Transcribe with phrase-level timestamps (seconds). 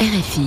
[0.00, 0.46] RFI,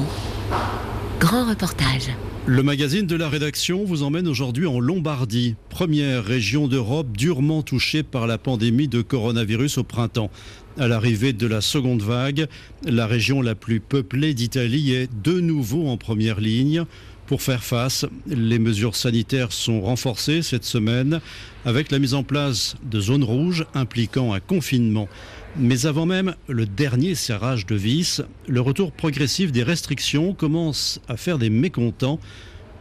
[1.19, 2.07] grand reportage.
[2.45, 8.01] Le magazine de la rédaction vous emmène aujourd'hui en Lombardie, première région d'Europe durement touchée
[8.01, 10.31] par la pandémie de coronavirus au printemps.
[10.79, 12.47] À l'arrivée de la seconde vague,
[12.85, 16.85] la région la plus peuplée d'Italie est de nouveau en première ligne.
[17.27, 21.19] Pour faire face, les mesures sanitaires sont renforcées cette semaine
[21.65, 25.09] avec la mise en place de zones rouges impliquant un confinement.
[25.57, 31.17] Mais avant même le dernier serrage de vis, le retour progressif des restrictions commence à
[31.17, 32.19] faire des mécontents.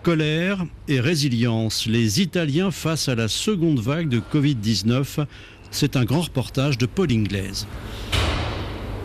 [0.03, 5.27] Colère et résilience, les Italiens face à la seconde vague de Covid-19,
[5.71, 7.67] c'est un grand reportage de Paul Inglaise.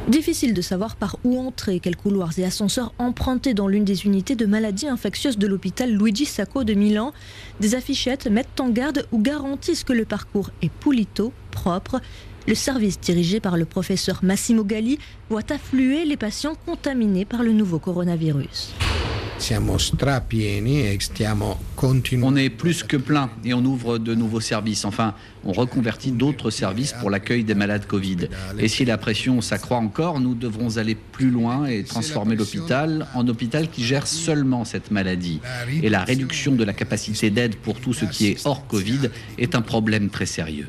[0.08, 4.36] Difficile de savoir par où entrer, quels couloirs et ascenseurs emprunter dans l'une des unités
[4.36, 7.12] de maladies infectieuses de l'hôpital Luigi Sacco de Milan.
[7.60, 12.00] Des affichettes mettent en garde ou garantissent que le parcours est pulito, propre.
[12.48, 15.00] Le service dirigé par le professeur Massimo Galli
[15.30, 18.74] voit affluer les patients contaminés par le nouveau coronavirus.
[22.26, 24.86] On est plus que plein et on ouvre de nouveaux services.
[24.86, 28.30] Enfin, on reconvertit d'autres services pour l'accueil des malades Covid.
[28.58, 33.28] Et si la pression s'accroît encore, nous devrons aller plus loin et transformer l'hôpital en
[33.28, 35.42] hôpital qui gère seulement cette maladie.
[35.84, 39.54] Et la réduction de la capacité d'aide pour tout ce qui est hors Covid est
[39.54, 40.68] un problème très sérieux.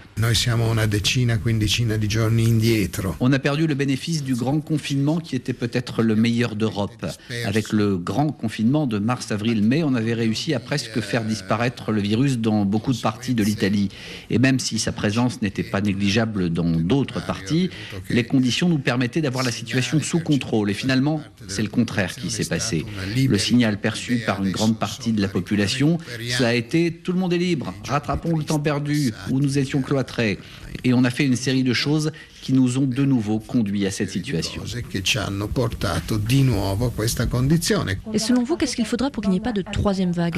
[3.20, 7.06] On a perdu le bénéfice du grand confinement qui était peut-être le meilleur d'Europe.
[7.46, 11.92] Avec le grand confinement de mars, avril, mai, on avait réussi à presque faire disparaître
[11.92, 13.90] le virus dans beaucoup de parties de l'Italie.
[14.30, 17.70] Et même si sa présence n'était pas négligeable dans d'autres parties,
[18.08, 20.70] les conditions nous permettaient d'avoir la situation sous contrôle.
[20.70, 22.86] Et finalement, c'est le contraire qui s'est passé.
[23.16, 25.98] Le signal perçu par une grande partie de la population,
[26.30, 29.82] ça a été tout le monde est libre, rattrapons le temps perdu où nous étions
[29.82, 30.38] cloîtrés.
[30.84, 32.12] Et on a fait une série de choses
[32.46, 34.62] qui nous ont de nouveau conduit à cette situation.
[38.12, 40.36] Et selon vous, qu'est-ce qu'il faudra pour qu'il n'y ait pas de troisième vague?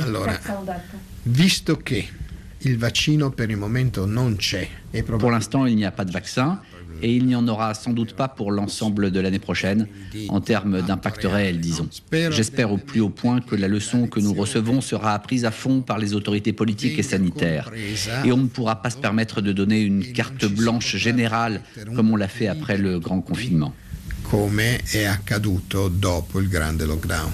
[5.18, 6.58] Pour l'instant, il n'y a pas de vaccin
[7.02, 9.86] et il n'y en aura sans doute pas pour l'ensemble de l'année prochaine,
[10.28, 11.88] en termes d'impact réel, disons.
[12.30, 15.80] J'espère au plus haut point que la leçon que nous recevons sera apprise à fond
[15.80, 17.70] par les autorités politiques et sanitaires.
[18.24, 21.62] Et on ne pourra pas se permettre de donner une carte blanche générale
[21.94, 23.72] comme on l'a fait après le grand confinement.
[24.22, 27.30] Come è accaduto dopo il grande lockdown.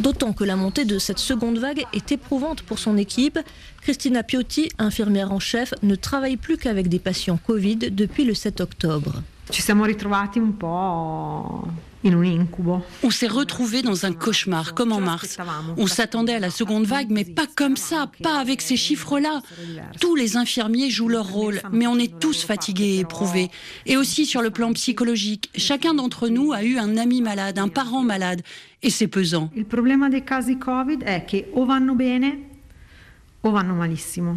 [0.00, 3.38] D'autant que la montée de cette seconde vague est éprouvante pour son équipe.
[3.82, 8.60] Christina Piotti, infirmière en chef, ne travaille plus qu'avec des patients Covid depuis le 7
[8.60, 9.22] octobre.
[9.50, 11.66] Ci siamo ritrovati un po'
[12.04, 15.36] On s'est retrouvé dans un cauchemar, comme en mars.
[15.76, 19.42] On s'attendait à la seconde vague, mais pas comme ça, pas avec ces chiffres-là.
[20.00, 23.50] Tous les infirmiers jouent leur rôle, mais on est tous fatigués et éprouvés.
[23.86, 25.50] Et aussi sur le plan psychologique.
[25.56, 28.42] Chacun d'entre nous a eu un ami malade, un parent malade,
[28.82, 29.50] et c'est pesant.
[29.56, 32.38] Le problème des cas Covid est que o vanno bene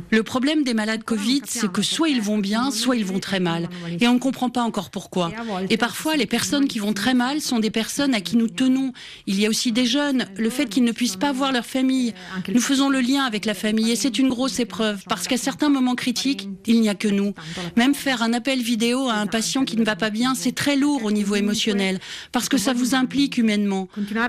[0.10, 3.40] le problème des malades Covid, c'est que soit ils vont bien, soit ils vont très
[3.40, 3.70] mal.
[4.00, 5.32] Et on ne comprend pas encore pourquoi.
[5.70, 8.94] Et parfois, les personnes qui vont très mal sont des personnes à qui nous tenons.
[9.28, 12.14] Il y a aussi des jeunes, le fait qu'ils ne puissent pas voir leur famille.
[12.54, 15.70] Nous faisons le lien avec la famille et c'est une grosse épreuve parce qu'à certains
[15.70, 17.34] moments critiques, il n'y a que nous.
[17.78, 20.76] Même faire un appel vidéo à un patient qui ne va pas bien, c'est très
[20.76, 22.00] lourd au niveau émotionnel
[22.32, 23.88] parce que ça vous implique humainement.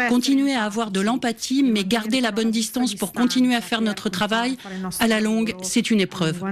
[0.09, 4.09] Continuer à avoir de l'empathie, mais garder la bonne distance pour continuer à faire notre
[4.09, 4.56] travail,
[5.00, 6.43] à la longue, c'est une épreuve.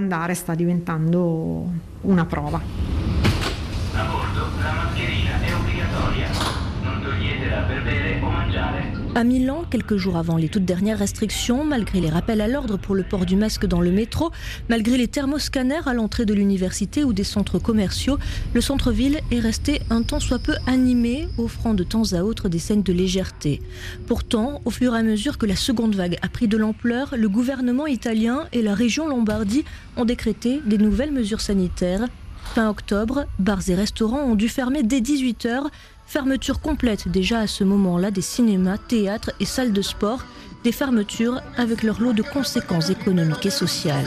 [9.16, 12.94] À Milan, quelques jours avant les toutes dernières restrictions, malgré les rappels à l'ordre pour
[12.94, 14.31] le port du masque dans le métro,
[14.69, 18.19] malgré les thermoscanners à l'entrée de l'université ou des centres commerciaux,
[18.54, 22.60] le centre-ville est resté un temps soit peu animé, offrant de temps à autre des
[22.60, 23.60] scènes de légèreté.
[24.06, 27.28] Pourtant, au fur et à mesure que la seconde vague a pris de l'ampleur, le
[27.28, 29.65] gouvernement italien et la région Lombardie
[29.97, 32.06] ont décrété des nouvelles mesures sanitaires.
[32.55, 35.69] Fin octobre, bars et restaurants ont dû fermer dès 18h
[36.10, 40.25] Fermeture complète déjà à ce moment-là des cinémas, théâtres et salles de sport,
[40.62, 44.04] des fermetures avec leur lot de conséquences économiques et sociales.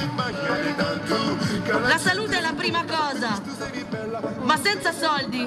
[1.88, 3.42] La salute è la prima cosa,
[4.44, 5.46] ma senza soldi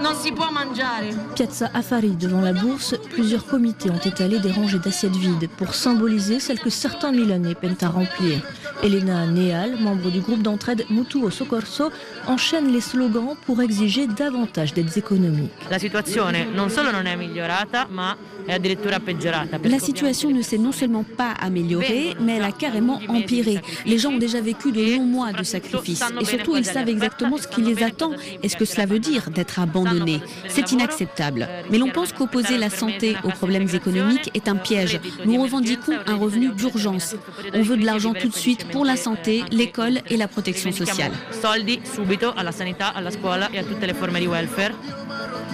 [0.00, 1.14] non si può mangiare.
[1.34, 6.40] Piazza Affari devant la bourse, plusieurs comités ont étalé des rangées d'assiettes vides pour symboliser
[6.40, 8.42] celles que certains Milanais peinent à remplir.
[8.82, 11.90] Elena Neal, membre du groupe d'entraide Mutuo Soccorso,
[12.26, 15.52] enchaîne les slogans pour exiger davantage d'aides économiques.
[15.70, 19.58] La situation non solo non è migliorata, ma è addirittura peggiorata.
[19.62, 23.60] La situation ne ne s'est non seulement pas améliorée, mais elle a carrément empiré.
[23.84, 27.36] Les gens ont déjà vécu de longs mois de sacrifices et surtout ils savent exactement
[27.36, 30.20] ce qui les attend et ce que cela veut dire d'être abandonné.
[30.48, 31.48] C'est inacceptable.
[31.70, 34.98] Mais l'on pense qu'opposer la santé aux problèmes économiques est un piège.
[35.26, 37.16] Nous revendiquons un revenu d'urgence.
[37.52, 41.12] On veut de l'argent tout de suite pour la santé, l'école et la protection sociale.
[41.42, 44.74] Soldi subito alla sanità, alla scuola e a tutte le forme di welfare.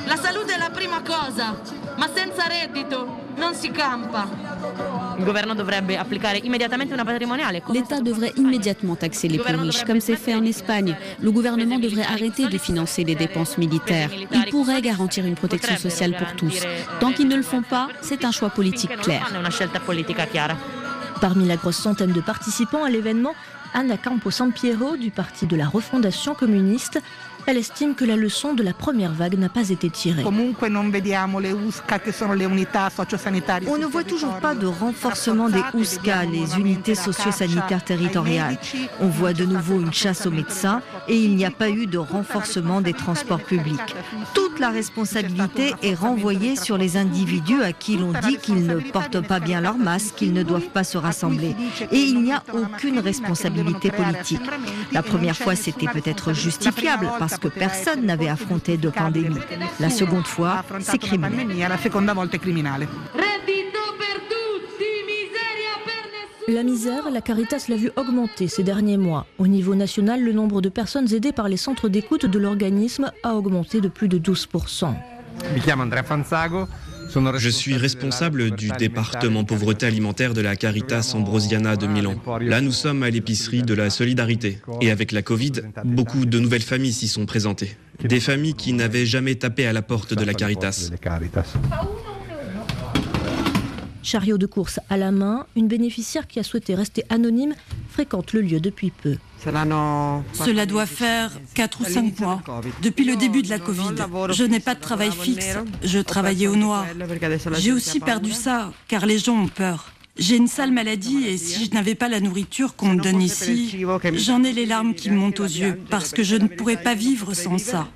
[0.06, 1.60] La salute è la prima cosa,
[1.96, 4.28] ma senza reddito non si campa.
[5.18, 7.62] Il governo dovrebbe applicare immediatamente una patrimoniale.
[7.72, 10.96] L'État devrait immédiatement taxer les plus riches, comme c'est fait en Espagne.
[11.20, 14.10] Le gouvernement devrait arrêter de financer les dépenses militaires.
[14.12, 16.62] Il pourrait garantir une protection sociale pour tous.
[17.00, 19.30] Tant qu'ils ne le font pas, c'est un choix politique clair.
[21.20, 23.34] Parmi la grosse centaine de participants à l'événement,
[23.72, 27.00] Anna Campo Sampiero du Parti de la Refondation communiste
[27.46, 30.24] elle estime que la leçon de la première vague n'a pas été tirée.
[30.24, 30.32] On
[33.78, 38.58] ne voit toujours pas de renforcement des USCA, les unités sociosanitaires territoriales.
[39.00, 41.98] On voit de nouveau une chasse aux médecins et il n'y a pas eu de
[41.98, 43.94] renforcement des transports publics.
[44.34, 49.20] Toute la responsabilité est renvoyée sur les individus à qui l'on dit qu'ils ne portent
[49.20, 51.54] pas bien leur masque, qu'ils ne doivent pas se rassembler.
[51.92, 54.42] Et il n'y a aucune responsabilité politique.
[54.92, 59.36] La première fois, c'était peut-être justifiable parce que personne n'avait affronté de pandémie.
[59.80, 61.48] La seconde fois, c'est criminel.
[66.48, 69.26] La misère, la Caritas l'a vu augmenter ces derniers mois.
[69.38, 73.34] Au niveau national, le nombre de personnes aidées par les centres d'écoute de l'organisme a
[73.34, 74.94] augmenté de plus de 12%.
[75.42, 75.48] Je
[77.48, 82.16] suis responsable du département pauvreté alimentaire de la Caritas Ambrosiana de Milan.
[82.40, 84.58] Là, nous sommes à l'épicerie de la solidarité.
[84.80, 85.52] Et avec la Covid,
[85.84, 87.76] beaucoup de nouvelles familles s'y sont présentées.
[88.02, 90.90] Des familles qui n'avaient jamais tapé à la porte de la Caritas.
[94.06, 97.56] Chariot de course à la main, une bénéficiaire qui a souhaité rester anonyme
[97.90, 99.16] fréquente le lieu depuis peu.
[99.42, 102.40] Cela doit faire 4 ou 5 mois,
[102.82, 103.96] depuis le début de la Covid.
[104.30, 106.86] Je n'ai pas de travail fixe, je travaillais au noir.
[107.58, 109.92] J'ai aussi perdu ça, car les gens ont peur.
[110.16, 113.84] J'ai une sale maladie et si je n'avais pas la nourriture qu'on me donne ici,
[114.12, 116.94] j'en ai les larmes qui me montent aux yeux, parce que je ne pourrais pas
[116.94, 117.88] vivre sans ça.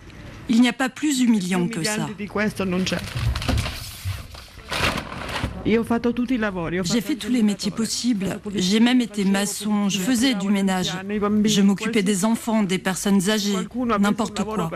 [0.49, 2.09] Il n'y a pas plus humiliant que ça.
[5.65, 8.41] J'ai fait tous les métiers possibles.
[8.55, 10.93] J'ai même été maçon, je faisais du ménage.
[11.45, 13.57] Je m'occupais des enfants, des personnes âgées,
[13.99, 14.71] n'importe quoi.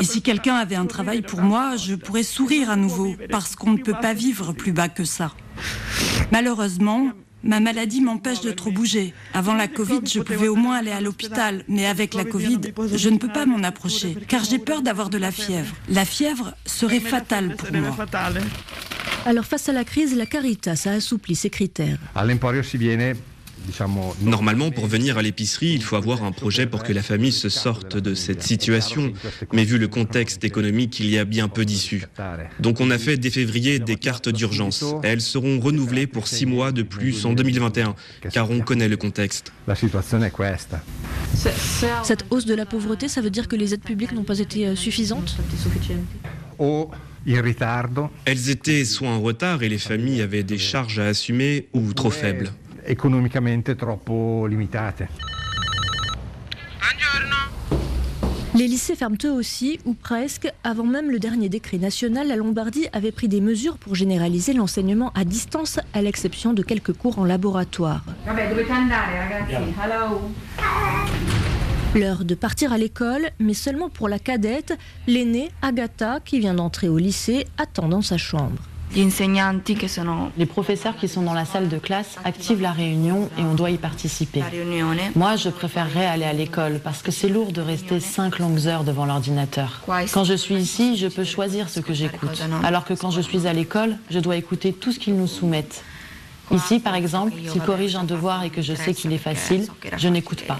[0.00, 3.72] Et si quelqu'un avait un travail pour moi, je pourrais sourire à nouveau, parce qu'on
[3.72, 5.32] ne peut pas vivre plus bas que ça.
[6.32, 7.12] Malheureusement,
[7.42, 9.14] Ma maladie m'empêche de trop bouger.
[9.32, 12.60] Avant la Covid, je pouvais au moins aller à l'hôpital, mais avec la Covid,
[12.94, 15.74] je ne peux pas m'en approcher, car j'ai peur d'avoir de la fièvre.
[15.88, 17.96] La fièvre serait fatale pour moi.
[19.26, 21.98] Alors face à la crise, la Caritas a assoupli ses critères.
[24.22, 27.48] Normalement, pour venir à l'épicerie, il faut avoir un projet pour que la famille se
[27.48, 29.12] sorte de cette situation.
[29.52, 32.04] Mais vu le contexte économique, il y a bien peu d'issues.
[32.58, 34.84] Donc on a fait dès février des cartes d'urgence.
[35.02, 37.94] Elles seront renouvelées pour six mois de plus en 2021,
[38.32, 39.52] car on connaît le contexte.
[42.02, 44.66] Cette hausse de la pauvreté, ça veut dire que les aides publiques n'ont pas été
[44.66, 45.36] euh, suffisantes?
[48.24, 52.10] Elles étaient soit en retard et les familles avaient des charges à assumer ou trop
[52.10, 52.50] faibles.
[58.52, 60.52] Les lycées ferment eux aussi, ou presque.
[60.64, 65.12] Avant même le dernier décret national, la Lombardie avait pris des mesures pour généraliser l'enseignement
[65.14, 68.04] à distance, à l'exception de quelques cours en laboratoire.
[71.96, 74.78] L'heure de partir à l'école, mais seulement pour la cadette,
[75.08, 78.62] l'aînée Agatha, qui vient d'entrer au lycée, attend dans sa chambre.
[78.94, 83.70] Les professeurs qui sont dans la salle de classe activent la réunion et on doit
[83.70, 84.42] y participer.
[85.16, 88.84] Moi, je préférerais aller à l'école parce que c'est lourd de rester cinq longues heures
[88.84, 89.82] devant l'ordinateur.
[90.12, 92.42] Quand je suis ici, je peux choisir ce que j'écoute.
[92.62, 95.84] Alors que quand je suis à l'école, je dois écouter tout ce qu'ils nous soumettent.
[96.50, 99.66] Ici, par exemple, s'ils corrigent un devoir et que je sais qu'il est facile,
[99.96, 100.58] je n'écoute pas.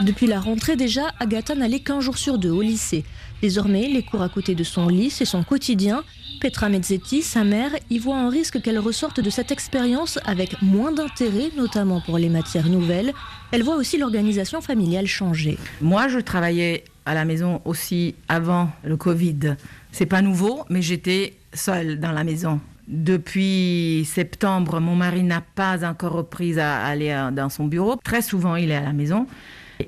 [0.00, 3.04] Depuis la rentrée déjà, Agatha n'allait qu'un jour sur deux au lycée.
[3.40, 6.02] Désormais, les cours à côté de son lit, c'est son quotidien.
[6.40, 10.92] Petra Mezzetti, sa mère, y voit un risque qu'elle ressorte de cette expérience avec moins
[10.92, 13.12] d'intérêt, notamment pour les matières nouvelles.
[13.52, 15.58] Elle voit aussi l'organisation familiale changer.
[15.80, 19.56] Moi, je travaillais à la maison aussi avant le Covid.
[19.90, 22.60] C'est pas nouveau, mais j'étais seule dans la maison.
[22.88, 27.96] Depuis septembre, mon mari n'a pas encore repris à aller dans son bureau.
[28.02, 29.26] Très souvent, il est à la maison.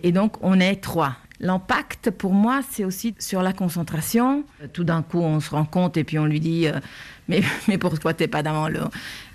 [0.03, 1.17] Et donc, on est trois.
[1.41, 4.45] L'impact, pour moi, c'est aussi sur la concentration.
[4.73, 6.79] Tout d'un coup, on se rend compte et puis on lui dit euh,
[7.29, 8.81] mais, mais pourquoi t'es pas dans le...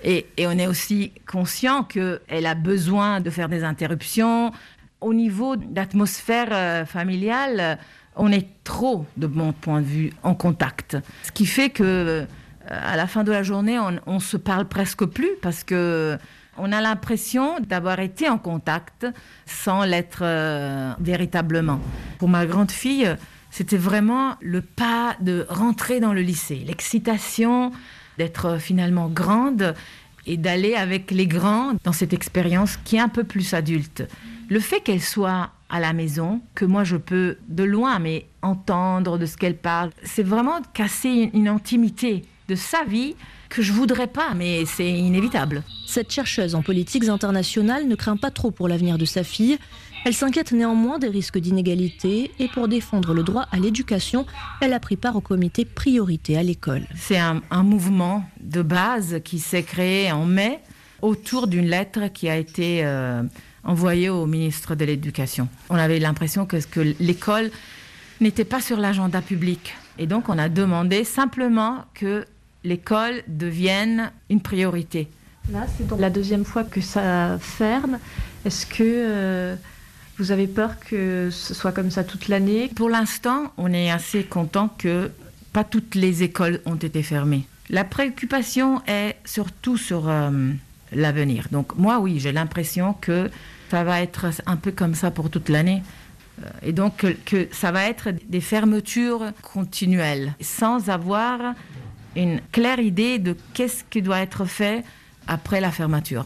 [0.03, 4.51] Et, et on est aussi conscient qu'elle a besoin de faire des interruptions.
[5.01, 7.79] Au niveau d'atmosphère euh, familiale,
[8.17, 10.97] on est trop, de mon point de vue, en contact.
[11.23, 12.25] Ce qui fait que euh,
[12.67, 16.17] à la fin de la journée, on, ne se parle presque plus parce que
[16.57, 19.07] on a l'impression d'avoir été en contact
[19.45, 21.79] sans l'être euh, véritablement.
[22.17, 23.09] Pour ma grande fille,
[23.49, 27.71] c'était vraiment le pas de rentrer dans le lycée, l'excitation
[28.17, 29.73] d'être finalement grande
[30.25, 34.03] et d'aller avec les grands dans cette expérience qui est un peu plus adulte.
[34.49, 39.19] Le fait qu'elle soit à la maison, que moi je peux de loin mais entendre
[39.19, 43.15] de ce qu'elle parle, c'est vraiment casser une intimité de sa vie
[43.49, 45.63] que je voudrais pas, mais c'est inévitable.
[45.85, 49.59] Cette chercheuse en politiques internationales ne craint pas trop pour l'avenir de sa fille.
[50.03, 54.25] Elle s'inquiète néanmoins des risques d'inégalité et pour défendre le droit à l'éducation,
[54.61, 56.87] elle a pris part au comité priorité à l'école.
[56.95, 60.59] C'est un, mouvement de base qui s'est créé en mai
[61.03, 63.23] autour d'une lettre qui a été euh,
[63.63, 65.47] envoyée au ministre de l'Éducation.
[65.69, 67.51] On avait l'impression que, que l'école
[68.21, 69.75] n'était pas sur l'agenda public.
[69.97, 72.25] Et donc on a demandé simplement que
[72.63, 75.07] l'école devienne une priorité.
[75.51, 77.97] Là, c'est donc la deuxième fois que ça ferme.
[78.45, 79.55] Est-ce que euh,
[80.17, 82.69] vous avez peur que ce soit comme ça toute l'année?
[82.75, 85.11] Pour l'instant, on est assez content que
[85.53, 87.47] pas toutes les écoles ont été fermées.
[87.69, 90.51] La préoccupation est surtout sur euh,
[90.91, 91.47] l'avenir.
[91.51, 93.29] Donc moi, oui, j'ai l'impression que
[93.69, 95.83] ça va être un peu comme ça pour toute l'année.
[96.43, 101.53] Euh, et donc que, ça va être des fermetures continuelles, sans avoir
[102.15, 104.83] une claire idée de qu'est-ce qui doit être fait
[105.27, 106.25] après la fermeture.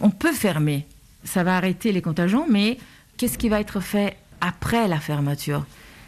[0.00, 0.86] On peut fermer,
[1.24, 2.78] ça va arrêter les contagions, mais
[3.16, 5.64] qu'est-ce qui va être fait après la fermeture?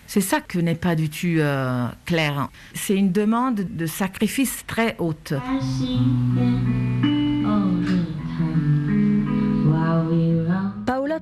[0.07, 2.49] C'est ça que n'est pas du tout euh, clair.
[2.75, 5.33] C'est une demande de sacrifice très haute.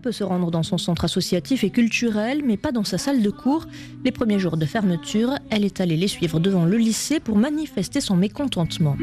[0.00, 3.30] Peut se rendre dans son centre associatif et culturel, mais pas dans sa salle de
[3.30, 3.66] cours.
[4.04, 8.00] Les premiers jours de fermeture, elle est allée les suivre devant le lycée pour manifester
[8.00, 8.96] son mécontentement.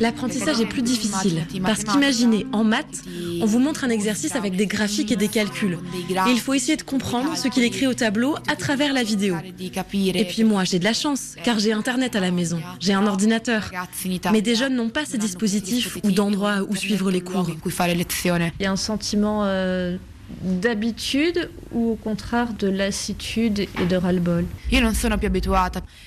[0.00, 3.02] L'apprentissage est plus difficile parce qu'imaginez, en maths,
[3.40, 5.78] on vous montre un exercice avec des graphiques et des calculs.
[6.10, 9.36] Et il faut essayer de comprendre ce qu'il écrit au tableau à travers la vidéo.
[9.58, 13.06] Et puis moi, j'ai de la chance, car j'ai Internet à la maison, j'ai un
[13.06, 13.70] ordinateur.
[14.32, 17.48] Mais des jeunes n'ont pas ces dispositifs ou d'endroits où suivre les cours.
[18.58, 19.96] Il y a un sentiment euh,
[20.42, 24.44] d'habitude ou au contraire de lassitude et de ras-le-bol?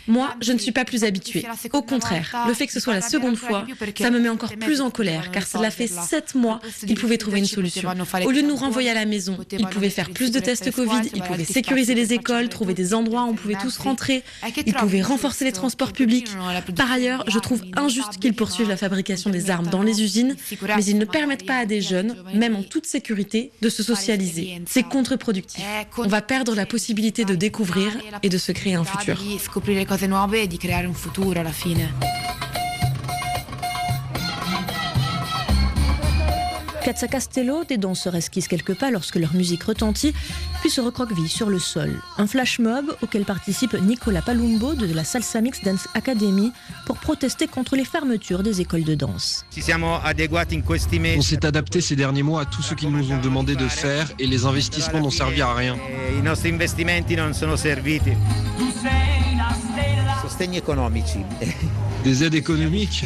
[0.07, 1.45] Moi, je ne suis pas plus habituée.
[1.73, 3.65] Au contraire, le fait que ce soit la seconde fois,
[3.97, 7.39] ça me met encore plus en colère, car cela fait sept mois qu'ils pouvaient trouver
[7.39, 7.89] une solution.
[8.25, 11.09] Au lieu de nous renvoyer à la maison, ils pouvaient faire plus de tests Covid,
[11.13, 14.23] ils pouvaient sécuriser les écoles, trouver des endroits où on pouvait tous rentrer,
[14.65, 16.29] ils pouvaient renforcer les transports publics.
[16.75, 20.35] Par ailleurs, je trouve injuste qu'ils poursuivent la fabrication des armes dans les usines,
[20.75, 24.14] mais ils ne permettent pas à des jeunes, même en toute sécurité, de se socialiser.
[24.65, 25.63] C'est contre-productif.
[25.97, 29.17] On va perdre la possibilité de découvrir et de se créer un futur.
[36.85, 40.13] Piazza Castello, des danseurs esquissent quelques pas lorsque leur musique retentit,
[40.61, 41.99] puis se recroquevillent sur le sol.
[42.19, 46.51] Un flash mob auquel participe Nicolas Palumbo de la Salsa Mix Dance Academy
[46.85, 49.47] pour protester contre les fermetures des écoles de danse.
[51.17, 54.11] On s'est adapté ces derniers mois à tout ce qu'ils nous ont demandé de faire
[54.19, 55.77] et les investissements n'ont servi à rien.
[62.05, 63.03] Des aides économiques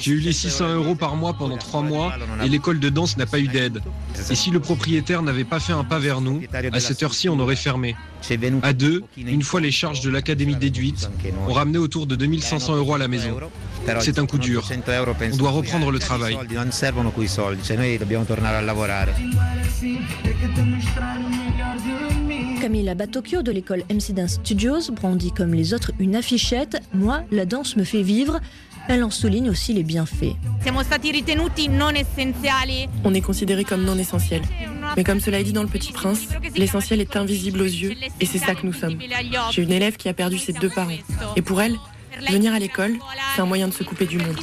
[0.00, 3.26] J'ai eu les 600 euros par mois pendant trois mois et l'école de danse n'a
[3.26, 3.82] pas eu d'aide.
[4.30, 6.40] Et si le propriétaire n'avait pas fait un pas vers nous,
[6.72, 7.96] à cette heure-ci, on aurait fermé.
[8.62, 11.10] À deux, une fois les charges de l'académie déduites,
[11.48, 13.36] on ramenait autour de 2500 euros à la maison.
[14.00, 14.68] C'est un coup dur.
[15.32, 16.38] On doit reprendre le travail.
[22.62, 27.44] Camilla Batocchio de l'école MC Dance Studios brandit comme les autres une affichette Moi, la
[27.44, 28.38] danse me fait vivre.
[28.88, 30.36] Elle en souligne aussi les bienfaits.
[33.02, 34.42] On est considérés comme non essentiels.
[34.96, 38.26] Mais comme cela est dit dans Le Petit Prince, l'essentiel est invisible aux yeux et
[38.26, 38.96] c'est ça que nous sommes.
[39.50, 40.92] J'ai une élève qui a perdu ses deux parents.
[41.34, 41.76] Et pour elle,
[42.30, 42.94] venir à l'école,
[43.34, 44.36] c'est un moyen de se couper du monde.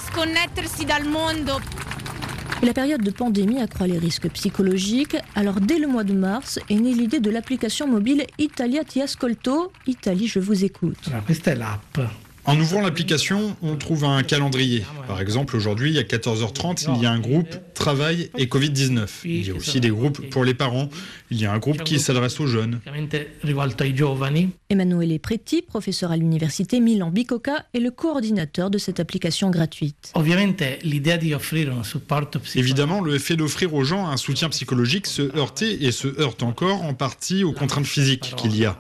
[2.62, 5.16] La période de pandémie accroît les risques psychologiques.
[5.34, 9.72] Alors, dès le mois de mars, est née l'idée de l'application mobile Italia Ti Ascolto.
[9.88, 10.98] Italie, je vous écoute.
[12.50, 14.84] En ouvrant l'application, on trouve un calendrier.
[15.08, 19.08] Par exemple, aujourd'hui, à 14h30, il y a un groupe Travail et Covid-19.
[19.24, 20.90] Il y a aussi des groupes pour les parents.
[21.30, 22.80] Il y a un groupe qui s'adresse aux jeunes.
[24.72, 30.12] Emanuele Preti, professeur à l'université Milan Bicocca, est le coordinateur de cette application gratuite.
[32.56, 36.82] Évidemment, le fait d'offrir aux gens un soutien psychologique se heurtait et se heurte encore
[36.82, 38.80] en partie aux contraintes physiques qu'il y a.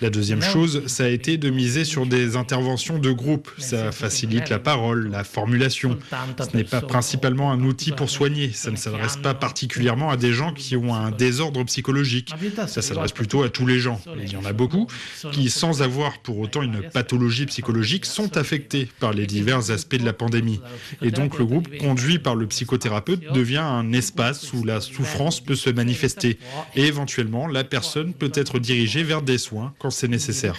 [0.00, 3.50] La deuxième chose, ça a été de miser sur des interventions de groupe.
[3.58, 5.98] Ça facilite la parole, la formulation.
[6.38, 8.50] Ce n'est pas principalement un outil pour soigner.
[8.52, 12.32] Ça ne s'adresse pas particulièrement à des gens qui ont un désordre psychologique.
[12.66, 14.00] Ça s'adresse plutôt à tous les gens.
[14.16, 14.86] il y en a beaucoup
[15.32, 20.04] qui, sans avoir pour autant une pathologie psychologique, sont affectés par les divers aspects de
[20.04, 20.60] la pandémie.
[21.02, 25.56] Et donc le groupe conduit par le psychothérapeute devient un espace où la souffrance peut
[25.56, 26.38] se manifester.
[26.74, 30.56] Et éventuellement, la personne peut être dirigée vers des soins quand c'est nécessaire.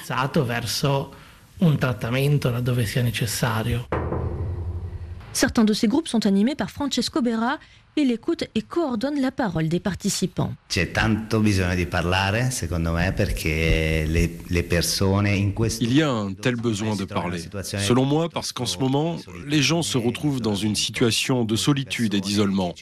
[5.33, 7.57] Certains de ces groupes sont animés par Francesco Berra,
[7.97, 10.53] il écoute et coordonne la parole des participants.
[10.75, 10.87] Il
[15.93, 17.41] y a un tel besoin de parler.
[17.63, 22.13] Selon moi, parce qu'en ce moment, les gens se retrouvent dans une situation de solitude
[22.13, 22.73] et d'isolement.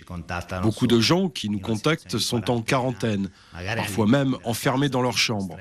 [0.61, 3.29] Beaucoup de gens qui nous contactent sont en quarantaine,
[3.75, 5.57] parfois même enfermés dans leur chambre.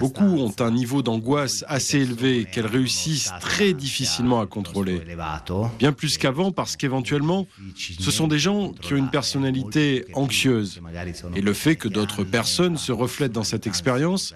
[0.00, 5.00] Beaucoup ont un niveau d'angoisse assez élevé qu'elles réussissent très difficilement à contrôler.
[5.78, 7.46] Bien plus qu'avant parce qu'éventuellement,
[7.76, 10.80] ce sont des gens qui ont une personnalité anxieuse.
[11.34, 14.34] Et le fait que d'autres personnes se reflètent dans cette expérience,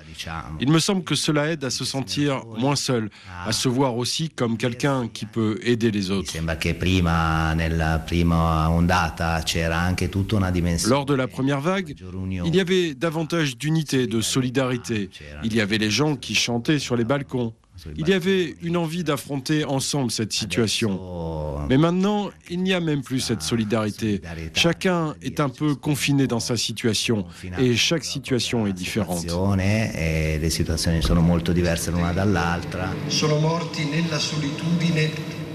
[0.61, 3.11] il me semble que cela aide à se sentir moins seul,
[3.45, 6.33] à se voir aussi comme quelqu'un qui peut aider les autres.
[10.88, 11.95] Lors de la première vague,
[12.45, 15.11] il y avait davantage d'unité, de solidarité.
[15.45, 17.55] Il y avait les gens qui chantaient sur les balcons.
[17.97, 20.99] Il y avait une envie d'affronter ensemble cette situation.
[21.68, 24.21] Mais maintenant, il n'y a même plus cette solidarité.
[24.54, 27.26] Chacun est un peu confiné dans sa situation
[27.59, 29.26] et chaque situation est différente.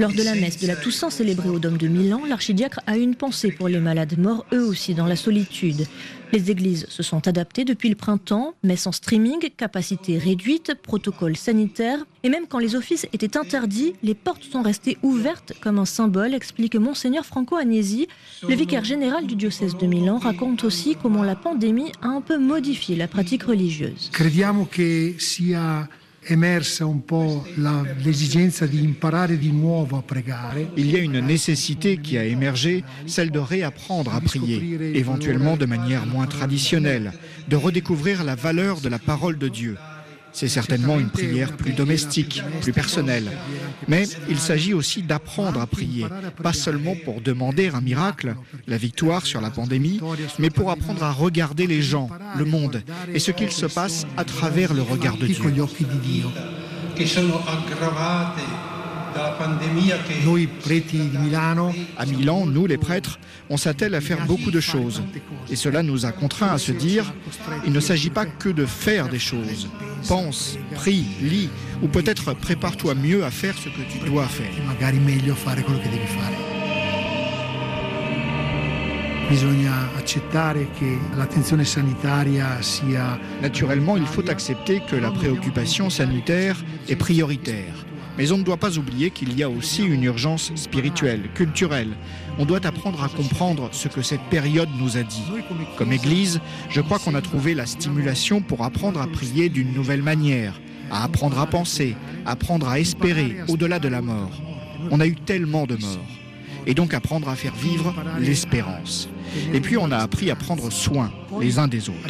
[0.02, 3.14] Lors de la messe de la Toussaint célébrée au Dôme de Milan, l'archidiacre a une
[3.14, 5.86] pensée pour les malades morts, eux aussi dans la solitude.
[6.34, 12.00] Les églises se sont adaptées depuis le printemps, messe en streaming, capacité réduite, protocole sanitaire,
[12.24, 16.34] et même quand les offices étaient interdits, les portes sont restées ouvertes comme un symbole,
[16.34, 18.08] explique monseigneur Franco Agnesi.
[18.42, 22.40] Le vicaire général du diocèse de Milan raconte aussi comment la pandémie a un peu
[22.40, 24.10] modifié la pratique religieuse.
[30.78, 35.66] Il y a une nécessité qui a émergé, celle de réapprendre à prier, éventuellement de
[35.66, 37.14] manière moins traditionnelle,
[37.48, 39.78] de redécouvrir la valeur de la parole de Dieu.
[40.34, 43.30] C'est certainement une prière plus domestique, plus personnelle.
[43.88, 46.06] Mais il s'agit aussi d'apprendre à prier,
[46.42, 48.36] pas seulement pour demander un miracle,
[48.68, 50.00] la victoire sur la pandémie,
[50.40, 54.24] mais pour apprendre à regarder les gens, le monde et ce qu'il se passe à
[54.24, 55.36] travers le regard de Dieu.
[61.98, 63.20] À Milan, nous les prêtres,
[63.50, 65.02] on s'attelle à faire beaucoup de choses.
[65.50, 67.14] Et cela nous a contraints à se dire,
[67.66, 69.70] il ne s'agit pas que de faire des choses.
[70.08, 71.50] Pense, prie, lis,
[71.82, 74.52] ou peut-être prépare-toi mieux à faire ce que tu dois faire.
[83.42, 86.58] Naturellement, il faut accepter que la préoccupation sanitaire
[86.90, 87.86] est prioritaire.
[88.18, 91.96] Mais on ne doit pas oublier qu'il y a aussi une urgence spirituelle, culturelle.
[92.38, 95.24] On doit apprendre à comprendre ce que cette période nous a dit.
[95.78, 100.04] Comme Église, je crois qu'on a trouvé la stimulation pour apprendre à prier d'une nouvelle
[100.04, 100.60] manière,
[100.92, 101.96] à apprendre à penser,
[102.26, 104.42] apprendre à espérer au-delà de la mort.
[104.90, 106.06] On a eu tellement de morts.
[106.68, 109.10] Et donc apprendre à faire vivre l'espérance.
[109.54, 112.08] Et puis on a appris à prendre soin les uns des autres.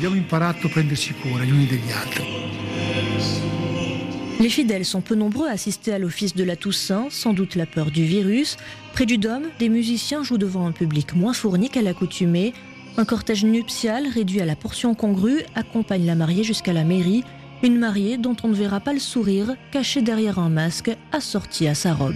[4.42, 7.68] Les fidèles sont peu nombreux à assister à l'office de la Toussaint, sans doute la
[7.68, 8.58] peur du virus.
[8.92, 12.54] Près du dôme, des musiciens jouent devant un public moins fourni qu'à l'accoutumée.
[12.98, 17.24] Un cortège nuptial réduit à la portion congrue accompagne la mariée jusqu'à la mairie.
[17.62, 21.76] Une mariée dont on ne verra pas le sourire, cachée derrière un masque, assorti à
[21.76, 22.16] sa robe.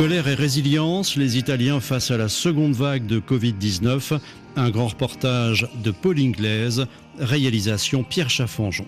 [0.00, 4.18] Colère et résilience, les Italiens face à la seconde vague de Covid-19.
[4.56, 6.86] Un grand reportage de Paul Inglaise,
[7.18, 8.86] réalisation Pierre Chaffanjon.